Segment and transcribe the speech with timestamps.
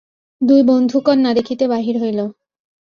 [0.41, 2.19] দুই বন্ধু কন্যা দেখিতে বাহির হইল।